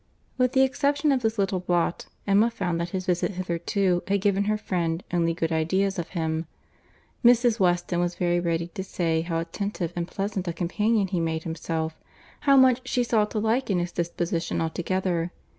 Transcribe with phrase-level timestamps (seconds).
[0.35, 4.45] With the exception of this little blot, Emma found that his visit hitherto had given
[4.45, 6.47] her friend only good ideas of him.
[7.23, 7.59] Mrs.
[7.59, 12.57] Weston was very ready to say how attentive and pleasant a companion he made himself—how
[12.57, 15.31] much she saw to like in his disposition altogether.